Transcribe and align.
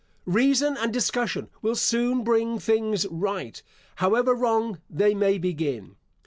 Reason 0.25 0.77
and 0.77 0.91
discussion 0.91 1.51
will 1.61 1.75
soon 1.75 2.23
bring 2.23 2.57
things 2.57 3.05
right, 3.11 3.61
however 3.97 4.33
wrong 4.33 4.79
they 4.89 5.13
may 5.13 5.37
begin. 5.37 5.95